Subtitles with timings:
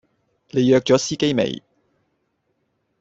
[0.49, 1.61] 你約左司機未？